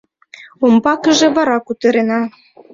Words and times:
Умбакыже 0.63 1.27
вара 1.35 1.57
кутырена. 1.65 2.21